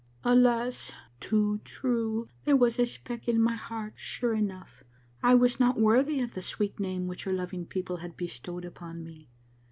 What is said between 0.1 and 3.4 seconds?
Alas, too true! there was the speck in